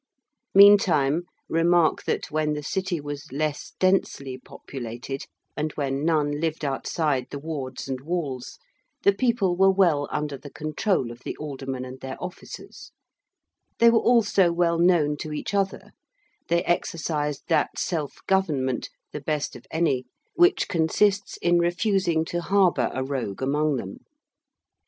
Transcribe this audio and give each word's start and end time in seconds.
Meantime 0.55 1.25
remark 1.47 2.05
that 2.05 2.31
when 2.31 2.53
the 2.53 2.63
City 2.63 2.99
was 2.99 3.31
less 3.31 3.73
densely 3.79 4.35
populated, 4.35 5.27
and 5.55 5.73
when 5.73 6.03
none 6.03 6.39
lived 6.41 6.65
outside 6.65 7.27
the 7.29 7.37
wards 7.37 7.87
and 7.87 8.01
walls, 8.01 8.57
the 9.03 9.13
people 9.13 9.55
were 9.55 9.69
well 9.69 10.07
under 10.11 10.35
the 10.39 10.49
control 10.49 11.11
of 11.11 11.19
the 11.19 11.37
aldermen 11.37 11.85
and 11.85 11.99
their 11.99 12.17
officers: 12.19 12.89
they 13.77 13.91
were 13.91 13.99
also 13.99 14.51
well 14.51 14.79
known 14.79 15.15
to 15.17 15.31
each 15.31 15.53
other: 15.53 15.91
they 16.47 16.63
exercised 16.63 17.43
that 17.47 17.77
self 17.77 18.21
government 18.25 18.89
the 19.11 19.21
best 19.21 19.55
of 19.55 19.67
any 19.69 20.05
which 20.33 20.67
consists 20.67 21.37
in 21.43 21.59
refusing 21.59 22.25
to 22.25 22.41
harbour 22.41 22.89
a 22.95 23.03
rogue 23.03 23.43
among 23.43 23.75
them. 23.75 23.97